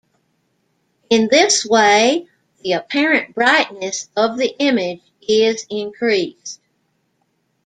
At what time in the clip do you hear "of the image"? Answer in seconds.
4.15-5.01